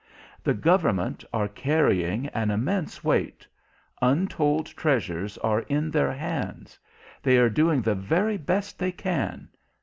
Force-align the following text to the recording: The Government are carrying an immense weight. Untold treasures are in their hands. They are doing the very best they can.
The 0.43 0.55
Government 0.55 1.23
are 1.31 1.47
carrying 1.47 2.25
an 2.29 2.49
immense 2.49 3.03
weight. 3.03 3.45
Untold 4.01 4.65
treasures 4.65 5.37
are 5.37 5.59
in 5.59 5.91
their 5.91 6.11
hands. 6.11 6.79
They 7.21 7.37
are 7.37 7.51
doing 7.51 7.83
the 7.83 7.93
very 7.93 8.37
best 8.37 8.79
they 8.79 8.93
can. 8.93 9.49